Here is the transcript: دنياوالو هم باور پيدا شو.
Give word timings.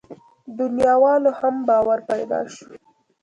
دنياوالو 0.59 1.31
هم 1.39 1.55
باور 1.67 1.99
پيدا 2.09 2.39
شو. 2.53 2.67